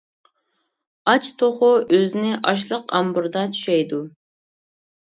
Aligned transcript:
ئاچ 1.13 1.29
توخۇ 1.41 1.69
ئۆزىنى 1.99 2.33
ئاشلىق 2.41 2.97
ئامبىرىدا 3.01 3.47
چۈشەيدۇ. 3.55 4.03